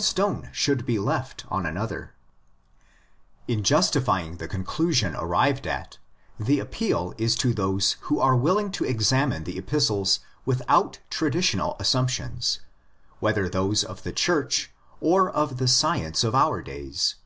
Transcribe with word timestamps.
104 0.00 0.14
THE 0.14 0.42
NATURE 0.76 0.80
OF 0.80 0.86
THE 0.86 0.98
WORK 1.00 1.42
105 1.48 2.08
In 3.48 3.64
justifying 3.64 4.36
the 4.36 4.46
conclusion 4.46 5.16
arrived 5.16 5.66
at, 5.66 5.98
the 6.38 6.60
appeal 6.60 7.14
is 7.18 7.34
to 7.34 7.52
those 7.52 7.96
who 8.02 8.20
are 8.20 8.36
willing 8.36 8.70
to 8.70 8.84
examine 8.84 9.42
the 9.42 9.58
Epistles 9.58 10.20
without 10.44 11.00
traditional 11.10 11.74
assumptions, 11.80 12.60
whether 13.18 13.48
those 13.48 13.82
of 13.82 14.04
the 14.04 14.12
Church 14.12 14.70
or 15.00 15.32
of"" 15.32 15.56
the 15.58 15.66
science 15.66 16.22
of 16.22 16.32
our 16.32 16.62
days."" 16.62 17.16